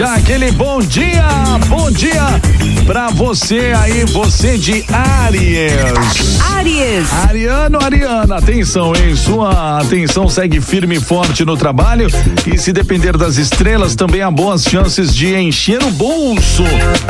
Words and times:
já 0.00 0.19
aquele 0.30 0.52
bom 0.52 0.78
dia, 0.78 1.26
bom 1.66 1.90
dia 1.90 2.40
pra 2.86 3.08
você 3.08 3.72
aí, 3.76 4.04
você 4.06 4.58
de 4.58 4.84
Aries. 4.92 6.40
Aries. 6.40 7.12
Ariano, 7.12 7.78
Ariana, 7.80 8.36
atenção, 8.36 8.92
hein? 8.96 9.14
Sua 9.14 9.78
atenção 9.78 10.28
segue 10.28 10.60
firme 10.60 10.96
e 10.96 11.00
forte 11.00 11.44
no 11.44 11.56
trabalho 11.56 12.08
e 12.46 12.58
se 12.58 12.72
depender 12.72 13.16
das 13.16 13.36
estrelas, 13.36 13.94
também 13.94 14.22
há 14.22 14.30
boas 14.30 14.64
chances 14.64 15.14
de 15.14 15.34
encher 15.36 15.82
o 15.82 15.90
bolso. 15.92 16.64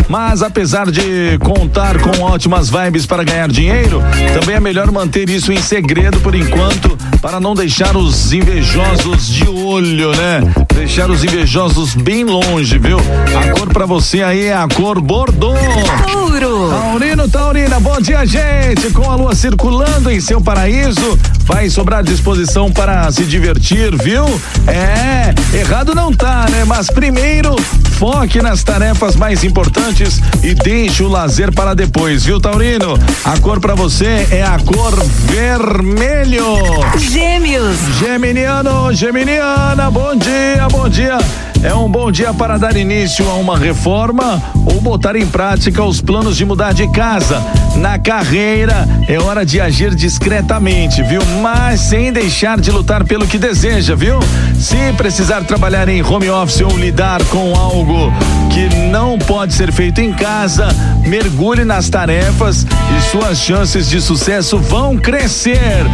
Mas 0.08 0.42
apesar 0.42 0.90
de 0.90 1.38
contar 1.38 1.98
com 1.98 2.22
ótimas 2.22 2.68
vibes 2.68 3.06
para 3.06 3.24
ganhar 3.24 3.48
dinheiro, 3.48 4.02
também 4.38 4.56
é 4.56 4.60
melhor 4.60 4.90
manter 4.90 5.30
isso 5.30 5.50
em 5.50 5.62
segredo 5.62 6.20
por 6.20 6.34
enquanto, 6.34 6.96
para 7.22 7.40
não 7.40 7.54
deixar 7.54 7.96
os 7.96 8.32
invejosos 8.32 9.28
de 9.28 9.48
olho, 9.48 10.10
né? 10.10 10.42
Deixar 10.74 11.10
os 11.10 11.24
invejosos 11.24 11.94
bem 11.94 12.24
longe, 12.24 12.78
viu? 12.78 12.98
A 13.36 13.52
cor 13.52 13.68
para 13.72 13.86
você 13.86 14.22
aí 14.22 14.46
é 14.46 14.54
a 14.54 14.66
cor 14.68 15.00
Bordeaux. 15.00 15.58
Touro. 16.10 16.70
Taurino, 16.70 17.28
Taurina, 17.28 17.80
bom 17.80 18.00
dia, 18.00 18.24
gente. 18.26 18.90
Com 18.92 19.10
a 19.10 19.14
lua 19.14 19.34
circulando 19.34 20.10
em 20.10 20.20
seu 20.20 20.40
paraíso, 20.40 21.18
vai 21.44 21.68
sobrar 21.68 22.02
disposição 22.02 22.70
para 22.70 23.10
se 23.12 23.24
divertir, 23.24 23.94
viu? 23.96 24.24
É, 24.66 25.34
errado 25.56 25.94
não 25.94 26.12
tá, 26.12 26.46
né? 26.50 26.64
Mas 26.64 26.88
primeiro, 26.88 27.54
foque 27.98 28.40
nas 28.40 28.62
tarefas 28.62 29.16
mais 29.16 29.44
importantes 29.44 30.20
e 30.42 30.54
deixe 30.54 31.02
o 31.02 31.08
lazer 31.08 31.52
para 31.52 31.74
depois, 31.74 32.24
viu, 32.24 32.40
Taurino? 32.40 32.98
A 33.24 33.38
cor 33.38 33.60
para 33.60 33.74
você 33.74 34.26
é 34.30 34.42
a 34.42 34.58
cor 34.58 34.94
vermelho. 35.26 36.44
Gêmeos. 36.96 37.76
Geminiano, 37.98 38.92
Geminiana, 38.92 39.90
bom 39.90 40.14
dia, 40.16 40.68
bom 40.70 40.88
dia. 40.88 41.18
É 41.62 41.74
um 41.74 41.90
bom 41.90 42.10
dia 42.10 42.32
para 42.32 42.56
dar 42.56 42.74
início 42.74 43.28
a 43.28 43.34
uma 43.34 43.58
reforma 43.58 44.42
ou 44.64 44.80
botar 44.80 45.14
em 45.14 45.26
prática 45.26 45.84
os 45.84 46.00
planos 46.00 46.34
de 46.34 46.46
mudar 46.46 46.72
de 46.72 46.88
casa. 46.88 47.42
Na 47.76 47.98
carreira, 47.98 48.88
é 49.06 49.18
hora 49.18 49.44
de 49.44 49.60
agir 49.60 49.94
discretamente, 49.94 51.02
viu? 51.02 51.20
Mas 51.42 51.80
sem 51.80 52.10
deixar 52.10 52.58
de 52.58 52.70
lutar 52.70 53.04
pelo 53.04 53.26
que 53.26 53.36
deseja, 53.36 53.94
viu? 53.94 54.18
Se 54.58 54.76
precisar 54.96 55.44
trabalhar 55.44 55.86
em 55.88 56.02
home 56.02 56.30
office 56.30 56.62
ou 56.62 56.78
lidar 56.78 57.22
com 57.26 57.54
algo 57.54 58.10
que 58.50 58.74
não 58.90 59.18
pode 59.18 59.52
ser 59.52 59.70
feito 59.70 60.00
em 60.00 60.14
casa, 60.14 60.68
mergulhe 61.06 61.64
nas 61.64 61.90
tarefas 61.90 62.64
e 62.64 63.10
suas 63.10 63.38
chances 63.38 63.86
de 63.86 64.00
sucesso 64.00 64.58
vão 64.58 64.96
crescer. 64.96 65.84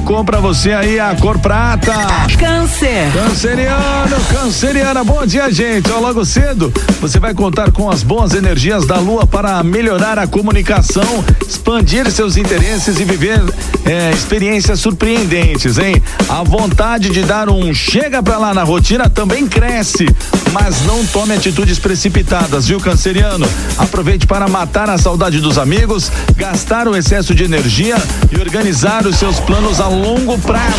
Cor 0.00 0.24
pra 0.24 0.40
você 0.40 0.72
aí 0.72 0.96
é 0.96 1.00
a 1.00 1.14
cor 1.14 1.38
prata. 1.38 1.92
Câncer. 2.38 3.12
Canceriano, 3.12 4.16
canceriana, 4.30 5.04
bom 5.04 5.24
dia, 5.24 5.50
gente. 5.50 5.90
Ó, 5.92 6.00
logo 6.00 6.24
cedo, 6.24 6.72
você 7.00 7.20
vai 7.20 7.32
contar 7.32 7.70
com 7.70 7.90
as 7.90 8.02
boas 8.02 8.34
energias 8.34 8.84
da 8.86 8.98
lua 8.98 9.26
para 9.26 9.62
melhorar 9.62 10.18
a 10.18 10.26
comunicação, 10.26 11.24
expandir 11.46 12.10
seus 12.10 12.36
interesses 12.36 12.98
e 12.98 13.04
viver 13.04 13.40
é, 13.84 14.10
experiências 14.10 14.80
surpreendentes, 14.80 15.78
hein? 15.78 16.02
A 16.28 16.42
vontade 16.42 17.10
de 17.10 17.22
dar 17.22 17.48
um 17.48 17.72
chega 17.72 18.22
pra 18.22 18.38
lá 18.38 18.52
na 18.52 18.64
rotina 18.64 19.08
também 19.08 19.46
cresce, 19.46 20.06
mas 20.52 20.82
não 20.84 21.04
tome 21.06 21.34
atitudes 21.34 21.78
precipitadas, 21.78 22.66
viu, 22.66 22.80
canceriano? 22.80 23.48
Aproveite 23.78 24.26
para 24.26 24.48
matar 24.48 24.90
a 24.90 24.98
saudade 24.98 25.40
dos 25.40 25.58
amigos, 25.58 26.10
gastar 26.36 26.88
o 26.88 26.96
excesso 26.96 27.34
de 27.34 27.44
energia 27.44 27.96
e 28.30 28.40
organizar 28.40 29.06
os 29.06 29.16
seus 29.16 29.38
planos 29.40 29.80
a 29.82 29.88
longo 29.88 30.38
prazo. 30.38 30.70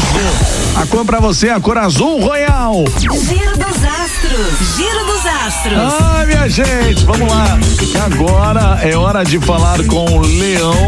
A 0.78 0.86
cor 0.86 1.04
pra 1.04 1.20
você 1.20 1.48
é 1.48 1.54
a 1.54 1.60
cor 1.60 1.78
azul 1.78 2.22
royal. 2.22 2.86
Giro 3.00 3.58
dos 3.58 3.84
astros. 3.84 4.78
Giro 4.78 5.06
dos 5.06 5.26
astros. 5.26 5.94
Ai, 6.02 6.26
minha 6.26 6.50
gente, 6.50 7.04
vamos 7.04 7.30
lá. 7.30 7.60
Agora 8.06 8.80
é 8.82 8.96
hora 8.96 9.24
de 9.26 9.40
falar 9.40 9.84
com 9.88 10.22
Leão, 10.22 10.88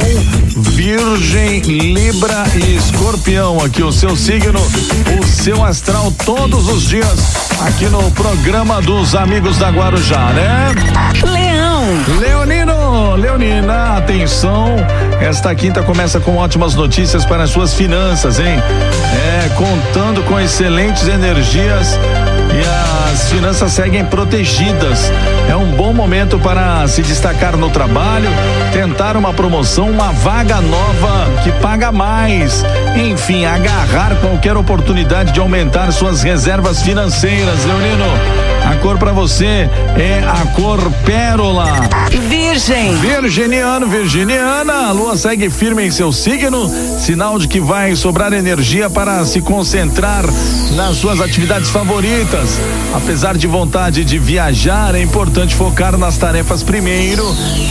Virgem, 0.56 1.60
Libra 1.60 2.46
e 2.56 2.78
Escorpião. 2.78 3.60
Aqui 3.60 3.84
o 3.84 3.92
seu 3.92 4.16
signo, 4.16 4.62
o 5.22 5.28
seu 5.28 5.64
astral 5.64 6.14
todos 6.26 6.70
os 6.70 6.84
dias 6.84 7.20
aqui 7.68 7.86
no 7.86 8.10
programa 8.12 8.82
dos 8.82 9.14
Amigos 9.14 9.58
da 9.58 9.70
Guarujá, 9.70 10.32
né? 10.32 10.72
Leão. 11.22 11.55
Leonino, 12.20 13.16
Leonina, 13.16 13.98
atenção. 13.98 14.76
Esta 15.22 15.54
quinta 15.54 15.84
começa 15.84 16.20
com 16.20 16.38
ótimas 16.38 16.74
notícias 16.74 17.26
para 17.26 17.44
as 17.44 17.52
suas 17.52 17.74
finanças, 17.74 18.40
hein? 18.40 18.58
É, 19.14 19.50
contando 19.50 20.24
com 20.24 20.40
excelentes 20.40 21.08
energias 21.08 21.98
e 22.54 23.14
as 23.14 23.30
finanças 23.30 23.72
seguem 23.72 24.04
protegidas. 24.06 25.12
É 25.50 25.56
um 25.56 25.72
bom 25.72 25.94
momento 25.94 26.40
para 26.40 26.88
se 26.88 27.04
destacar 27.04 27.56
no 27.56 27.70
trabalho, 27.70 28.30
tentar 28.74 29.16
uma 29.16 29.34
promoção, 29.34 29.90
uma 29.90 30.12
vaga 30.12 30.62
nova 30.62 31.42
que 31.44 31.52
paga 31.54 31.92
mais. 31.92 32.64
Enfim, 32.96 33.46
agarrar 33.46 34.16
qualquer 34.22 34.58
oportunidade 34.58 35.32
de 35.32 35.40
aumentar 35.40 35.92
suas 35.92 36.24
reservas 36.24 36.82
financeiras, 36.82 37.64
Leonino. 37.66 38.55
A 38.66 38.78
cor 38.78 38.98
para 38.98 39.12
você 39.12 39.70
é 39.98 40.24
a 40.28 40.46
cor 40.54 40.80
pérola. 41.06 41.66
Virgem. 42.30 42.96
Virginiano, 42.96 43.88
Virginiana, 43.88 44.88
a 44.88 44.92
lua 44.92 45.18
segue 45.18 45.50
firme 45.50 45.86
em 45.86 45.92
seu 45.92 46.12
signo, 46.12 46.70
sinal 47.00 47.38
de 47.38 47.48
que 47.48 47.60
vai 47.60 47.96
sobrar 47.96 48.34
energia 48.34 48.90
para 48.90 49.24
se 49.26 49.42
concentrar 49.42 50.24
nas 50.76 50.98
suas 50.98 51.22
atividades 51.22 51.70
favoritas. 51.70 52.60
Apesar 52.94 53.38
de 53.38 53.46
vontade 53.46 54.04
de 54.04 54.18
viajar, 54.18 54.96
é 54.96 55.02
importante 55.02 55.54
focar 55.54 55.98
nas 55.98 56.18
tarefas 56.18 56.64
primeiro 56.64 57.24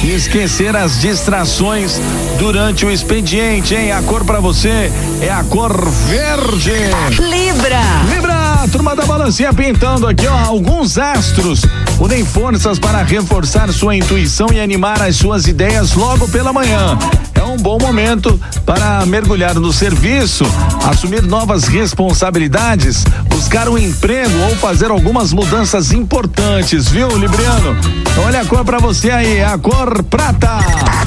e 0.02 0.10
esquecer 0.10 0.76
as 0.76 1.00
distrações 1.00 2.00
durante 2.38 2.84
o 2.84 2.90
expediente, 2.90 3.74
hein? 3.74 3.90
A 3.90 4.02
cor 4.02 4.24
para 4.24 4.38
você 4.38 4.92
é 5.20 5.30
a 5.30 5.42
cor 5.44 5.72
verde. 5.88 6.72
Libra. 7.18 7.80
Libra, 8.14 8.68
turma 8.70 8.94
da 8.94 9.03
balancinha 9.24 9.54
pintando 9.54 10.06
aqui, 10.06 10.26
ó, 10.26 10.36
alguns 10.36 10.98
astros 10.98 11.62
unem 11.98 12.26
forças 12.26 12.78
para 12.78 13.02
reforçar 13.02 13.72
sua 13.72 13.96
intuição 13.96 14.48
e 14.52 14.60
animar 14.60 15.00
as 15.00 15.16
suas 15.16 15.46
ideias 15.46 15.94
logo 15.94 16.28
pela 16.28 16.52
manhã. 16.52 16.98
É 17.44 17.46
um 17.46 17.58
bom 17.58 17.78
momento 17.78 18.40
para 18.64 19.04
mergulhar 19.04 19.54
no 19.56 19.70
serviço, 19.70 20.46
assumir 20.88 21.22
novas 21.22 21.64
responsabilidades, 21.64 23.04
buscar 23.28 23.68
um 23.68 23.76
emprego 23.76 24.34
ou 24.48 24.56
fazer 24.56 24.90
algumas 24.90 25.30
mudanças 25.30 25.92
importantes, 25.92 26.88
viu, 26.88 27.06
Libriano? 27.18 27.76
Olha 28.24 28.40
a 28.40 28.46
cor 28.46 28.64
para 28.64 28.78
você 28.78 29.10
aí, 29.10 29.42
a 29.42 29.58
cor 29.58 30.02
prata. 30.04 30.56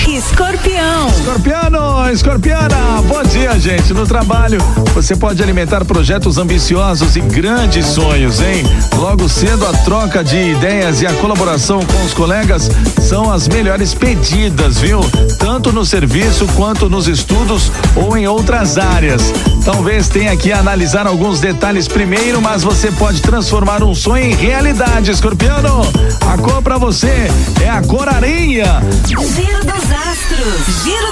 Escorpião. 0.08 1.08
Escorpiano, 1.10 2.12
escorpiana, 2.12 3.02
bom 3.08 3.24
dia, 3.24 3.60
gente. 3.60 3.92
No 3.94 4.06
trabalho, 4.06 4.60
você 4.94 5.16
pode 5.16 5.42
alimentar 5.42 5.84
projetos 5.86 6.38
ambiciosos 6.38 7.16
e 7.16 7.20
grandes 7.20 7.88
sonhos, 7.88 8.40
hein? 8.42 8.64
Logo 8.96 9.28
cedo, 9.28 9.66
a 9.66 9.74
troca 9.74 10.24
de 10.24 10.38
ideias 10.52 11.02
e 11.02 11.08
a 11.08 11.14
colaboração 11.14 11.80
com 11.84 12.06
os 12.06 12.14
colegas 12.14 12.70
são 13.02 13.32
as 13.32 13.48
melhores 13.48 13.94
pedidas, 13.94 14.78
viu? 14.78 15.02
Tanto 15.40 15.72
no 15.72 15.84
serviço 15.86 16.27
quanto 16.56 16.90
nos 16.90 17.08
estudos 17.08 17.72
ou 17.96 18.18
em 18.18 18.28
outras 18.28 18.78
áreas. 18.78 19.34
Talvez 19.64 20.10
tenha 20.10 20.36
que 20.36 20.52
analisar 20.52 21.08
alguns 21.08 21.40
detalhes 21.40 21.88
primeiro, 21.88 22.42
mas 22.42 22.64
você 22.64 22.92
pode 22.92 23.22
transformar 23.22 23.82
um 23.82 23.96
sonho 23.96 24.26
em 24.26 24.36
realidade, 24.36 25.10
escorpiano. 25.10 25.82
A 26.30 26.38
cor 26.38 26.62
para 26.62 26.78
você 26.78 27.30
é 27.64 27.70
a 27.70 27.82
cor 27.82 28.10
areia. 28.10 28.82
Giro 29.06 29.66
dos 29.66 29.92
astros. 29.92 30.84
Giro 30.84 31.07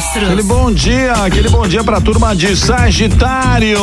astros. 0.00 0.24
Aquele 0.24 0.42
bom 0.42 0.72
dia, 0.72 1.12
aquele 1.12 1.48
bom 1.50 1.68
dia 1.68 1.84
pra 1.84 2.00
turma 2.00 2.34
de 2.34 2.56
Sagitário. 2.56 3.78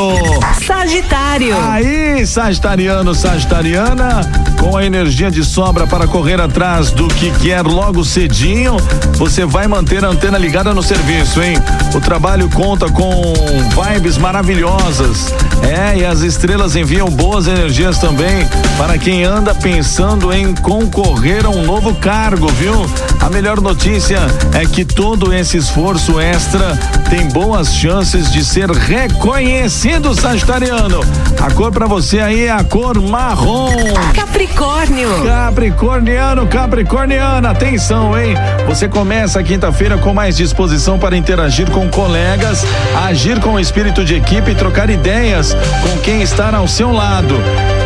Sagitário. 0.66 1.56
Aí, 1.70 2.26
Sagitariano, 2.26 3.14
Sagitariana, 3.14 4.22
com 4.60 4.76
a 4.76 4.84
energia 4.84 5.30
de 5.30 5.44
sobra 5.44 5.86
para 5.86 6.08
correr 6.08 6.42
atrás 6.42 6.90
do 6.92 7.08
que 7.08 7.30
quer 7.40 7.62
logo 7.62 8.04
cedinho, 8.04 8.78
você 9.14 9.46
vai 9.46 9.68
manter 9.68 10.04
a 10.04 10.10
antena 10.10 10.38
ligada 10.38 10.74
no 10.74 10.82
serviço, 10.82 11.42
hein? 11.42 11.56
O 11.94 12.02
trabalho 12.02 12.50
conta 12.50 12.90
com 12.90 13.34
vibes 13.94 14.18
maravilhosas. 14.18 15.34
É, 15.62 16.00
e 16.00 16.06
as 16.06 16.22
estrelas 16.22 16.76
enviam 16.76 17.08
boas 17.10 17.48
energias 17.48 18.00
também 18.00 18.48
para 18.78 18.98
quem 18.98 19.24
anda 19.24 19.54
pensando 19.54 20.34
em 20.34 20.54
concorrer 20.56 21.46
a 21.46 21.50
um 21.50 21.64
novo 21.64 21.94
cargo, 21.96 22.48
viu? 22.48 22.74
A 23.20 23.30
melhor 23.30 23.60
notícia 23.60 24.20
é 24.54 24.66
que 24.66 24.86
todo 24.86 25.34
esse 25.34 25.58
esforço 25.58 26.07
extra 26.16 26.78
tem 27.10 27.28
boas 27.28 27.74
chances 27.74 28.32
de 28.32 28.44
ser 28.44 28.70
reconhecido, 28.70 30.14
Sagitariano. 30.14 31.02
A 31.42 31.52
cor 31.52 31.72
para 31.72 31.86
você 31.86 32.20
aí 32.20 32.46
é 32.46 32.52
a 32.52 32.64
cor 32.64 33.02
marrom. 33.02 33.70
Capricórnio. 34.14 35.10
Capricorniano, 35.24 36.48
Capricorniana, 36.48 37.52
atenção, 37.52 38.18
hein? 38.18 38.36
Você 38.68 38.88
começa 38.88 39.40
a 39.40 39.44
quinta-feira 39.44 39.98
com 39.98 40.14
mais 40.14 40.38
disposição 40.38 40.98
para 40.98 41.16
interagir 41.18 41.70
com 41.70 41.90
colegas, 41.90 42.66
agir 43.08 43.40
com 43.40 43.60
espírito 43.60 44.04
de 44.06 44.16
equipe 44.16 44.52
e 44.52 44.56
trocar 44.56 44.90
ideias 44.90 45.54
com 45.54 45.98
quem 46.00 46.22
está 46.22 46.56
ao 46.56 46.68
seu 46.68 46.92
lado. 46.92 47.36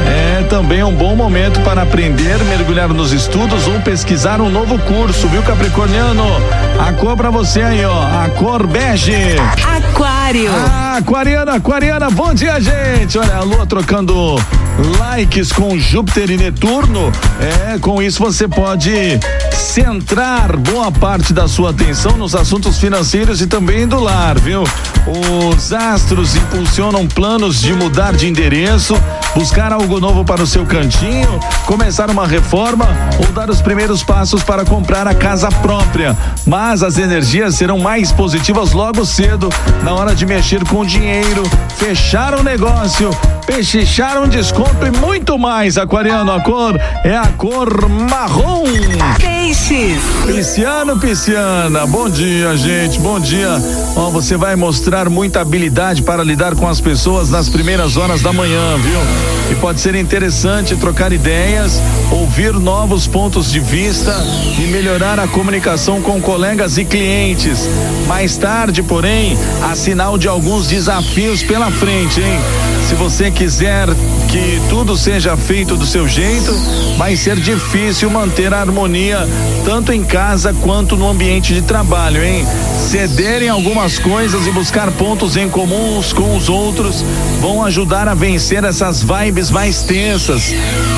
É, 0.08 0.44
também 0.50 0.84
um 0.84 0.94
bom 0.94 1.16
momento 1.16 1.60
para 1.62 1.84
aprender, 1.84 2.38
mergulhar 2.46 2.90
nos 2.90 3.12
estudos 3.12 3.68
ou 3.68 3.80
pesquisar 3.82 4.42
um 4.42 4.50
novo 4.50 4.78
curso, 4.80 5.28
viu, 5.28 5.42
Capricorniano? 5.44 6.26
A 6.82 6.94
cor 6.94 7.16
pra 7.16 7.30
você 7.30 7.62
aí, 7.62 7.86
ó, 7.86 8.02
a 8.02 8.28
cor 8.30 8.66
bege. 8.66 9.14
Aquário. 9.78 10.50
Ah, 10.52 10.98
aquariana, 10.98 11.54
aquariana, 11.54 12.10
bom 12.10 12.34
dia, 12.34 12.60
gente. 12.60 13.20
Olha, 13.20 13.36
a 13.36 13.44
lua 13.44 13.68
trocando 13.68 14.36
likes 15.00 15.52
com 15.52 15.78
Júpiter 15.78 16.32
e 16.32 16.38
Netuno. 16.38 17.12
É, 17.40 17.78
com 17.78 18.02
isso 18.02 18.18
você 18.18 18.48
pode 18.48 18.92
centrar 19.54 20.58
boa 20.58 20.92
parte 20.92 21.32
da 21.34 21.48
sua 21.48 21.70
atenção 21.70 22.18
nos 22.18 22.34
assuntos 22.34 22.80
financeiros 22.80 23.42
e 23.42 23.48
também 23.48 23.88
do 23.88 24.00
lar, 24.00 24.40
viu? 24.40 24.64
Os 25.56 25.72
astros 25.72 26.36
impulsionam 26.36 27.08
planos 27.08 27.62
de 27.62 27.74
mudar 27.74 28.14
de 28.14 28.28
endereço, 28.28 28.96
buscar 29.36 29.72
algo 29.72 30.00
novo 30.00 30.26
para 30.26 30.44
o 30.44 30.48
seu 30.48 30.66
cantinho, 30.66 31.40
começar 31.66 32.10
uma 32.10 32.28
reforma 32.28 32.88
ou 33.20 33.32
dar 33.32 33.50
os 33.50 33.62
primeiros 33.62 34.04
passos 34.04 34.44
para 34.44 34.66
comprar 34.66 35.08
a 35.08 35.14
casa 35.14 35.50
própria. 35.50 36.18
Mas 36.46 36.84
as 36.84 36.98
energias 36.98 37.56
serão 37.56 37.78
mais 37.78 38.12
positivas 38.12 38.72
logo 38.74 39.06
cedo, 39.06 39.50
na 39.84 39.94
hora 39.94 40.14
de 40.14 40.26
mexer 40.26 40.66
com 40.68 40.86
dinheiro, 40.86 41.44
fechar 41.78 42.36
um 42.36 42.44
negócio, 42.44 43.10
pechinchar 43.46 44.22
um 44.22 44.28
desconto 44.28 44.86
e 44.86 44.92
muito 44.92 45.38
mais. 45.38 45.78
Aquariano, 45.78 46.32
a 46.32 46.42
cor 46.42 46.80
é 47.04 47.16
a 47.16 47.28
cor 47.28 47.90
marrom. 47.90 48.64
Peixes. 49.20 50.02
Pisciano, 50.26 50.98
Pisciana, 50.98 51.86
bom 51.86 52.10
dia, 52.10 52.56
gente, 52.56 53.00
bom 53.00 53.20
dia. 53.20 53.50
Ó, 53.96 54.10
você 54.10 54.38
vai 54.38 54.56
mostrar 54.56 55.10
muita 55.10 55.42
habilidade 55.42 56.02
para 56.02 56.24
lidar 56.24 56.56
com 56.56 56.68
as 56.68 56.80
pessoas 56.80 57.30
nas 57.30 57.50
primeiras 57.50 57.98
horas 57.98 58.22
da 58.22 58.32
manhã, 58.32 58.78
viu? 58.78 59.00
E 59.52 59.56
pode 59.56 59.82
ser 59.82 59.96
interessante 59.96 60.76
trocar 60.76 61.12
ideias, 61.12 61.82
ouvir 62.10 62.54
novos 62.54 63.06
pontos 63.06 63.52
de 63.52 63.60
vista 63.60 64.16
e 64.58 64.68
melhorar 64.68 65.20
a 65.20 65.28
comunicação 65.28 66.02
com 66.02 66.22
colegas 66.22 66.78
e 66.78 66.86
clientes. 66.86 67.68
Mais 68.08 68.38
tarde, 68.38 68.82
porém, 68.82 69.38
há 69.62 69.76
sinal 69.76 70.18
de 70.18 70.28
alguns 70.28 70.68
desafios 70.68 71.44
pela 71.44 71.70
frente, 71.70 72.22
hein? 72.22 72.40
Se 72.88 72.96
você 72.96 73.30
quiser 73.30 73.88
que 74.32 74.62
tudo 74.70 74.96
seja 74.96 75.36
feito 75.36 75.76
do 75.76 75.86
seu 75.86 76.08
jeito, 76.08 76.54
vai 76.98 77.18
ser 77.18 77.36
difícil 77.36 78.10
manter 78.10 78.54
a 78.54 78.62
harmonia 78.62 79.28
tanto 79.66 79.92
em 79.92 80.06
casa 80.06 80.54
quanto 80.54 80.96
no 80.96 81.10
ambiente 81.10 81.54
de 81.54 81.62
trabalho, 81.62 82.24
hein? 82.24 82.48
Ceder 82.78 83.44
em 83.44 83.50
algumas 83.50 84.00
coisas 84.00 84.48
e 84.48 84.52
buscar 84.52 84.90
pontos 84.92 85.36
em 85.36 85.50
comuns 85.50 86.14
com 86.14 86.36
os 86.36 86.48
outros 86.48 87.04
vão 87.42 87.64
ajudar 87.66 88.08
a 88.08 88.14
vencer 88.14 88.64
essas 88.64 89.04
vibes 89.04 89.52
mais 89.52 89.84
tensas. 89.84 90.54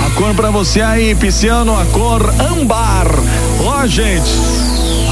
A 0.06 0.12
cor 0.12 0.36
para 0.36 0.52
você 0.52 0.82
aí, 0.82 1.16
Pisciano, 1.16 1.76
a 1.76 1.86
cor 1.86 2.32
âmbar. 2.40 3.08
Ó, 3.66 3.88
gente. 3.88 4.63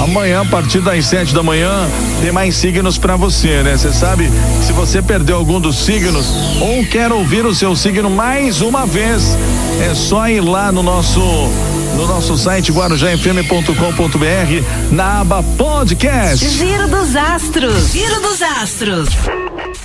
Amanhã, 0.01 0.41
a 0.41 0.45
partir 0.45 0.81
das 0.81 1.05
sete 1.05 1.31
da 1.33 1.43
manhã, 1.43 1.87
tem 2.21 2.31
mais 2.31 2.55
signos 2.55 2.97
para 2.97 3.15
você, 3.15 3.61
né? 3.61 3.77
Você 3.77 3.93
sabe, 3.93 4.31
se 4.63 4.73
você 4.73 4.99
perdeu 4.99 5.37
algum 5.37 5.59
dos 5.59 5.75
signos 5.77 6.25
ou 6.59 6.83
quer 6.85 7.11
ouvir 7.11 7.45
o 7.45 7.53
seu 7.53 7.75
signo 7.75 8.09
mais 8.09 8.61
uma 8.61 8.85
vez, 8.85 9.37
é 9.79 9.93
só 9.93 10.27
ir 10.27 10.41
lá 10.41 10.71
no 10.71 10.81
nosso 10.81 11.19
no 11.95 12.07
nosso 12.07 12.35
site 12.35 12.71
guarujafm.com.br 12.71 13.73
na 14.91 15.21
aba 15.21 15.43
podcast. 15.43 16.49
Giro 16.49 16.87
dos 16.87 17.15
astros. 17.15 17.91
Giro 17.91 18.21
dos 18.21 18.41
astros. 18.41 19.09